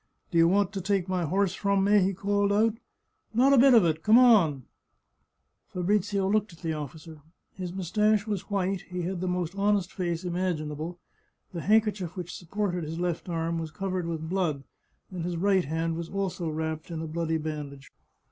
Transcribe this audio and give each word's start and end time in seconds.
"Do 0.31 0.39
you 0.39 0.47
want 0.47 0.73
to 0.73 0.81
take 0.81 1.07
my 1.07 1.25
horse 1.25 1.53
from 1.53 1.83
me?" 1.83 1.99
he 2.01 2.11
called 2.15 2.51
out." 2.51 2.73
Not 3.35 3.53
a 3.53 3.57
bit 3.59 3.75
of 3.75 3.85
it! 3.85 4.01
Come 4.01 4.17
on!" 4.17 4.63
Fabrizio 5.73 6.27
looked 6.27 6.51
at 6.53 6.59
the 6.61 6.73
officer. 6.73 7.21
His 7.53 7.71
mustache 7.71 8.25
was 8.25 8.49
white, 8.49 8.81
he 8.89 9.03
had 9.03 9.21
the 9.21 9.27
most 9.27 9.53
honest 9.55 9.93
face 9.93 10.23
imaginable, 10.23 10.97
the 11.53 11.59
handker 11.59 11.93
chief 11.93 12.15
which 12.17 12.33
supported 12.35 12.83
his 12.83 12.97
left 12.97 13.29
arm 13.29 13.59
was 13.59 13.69
covered 13.69 14.07
with 14.07 14.27
blood, 14.27 14.63
and 15.11 15.23
his 15.23 15.37
right 15.37 15.65
hand 15.65 15.95
was 15.95 16.09
also 16.09 16.49
wrapped 16.49 16.89
in 16.89 16.99
a 17.03 17.05
bloody 17.07 17.37
bandage. 17.37 17.91